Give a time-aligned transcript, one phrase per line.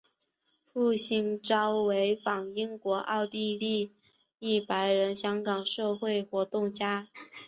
[0.73, 3.93] 父亲邵维钫英国奥地利
[4.39, 7.07] 裔白人香港社会活动家。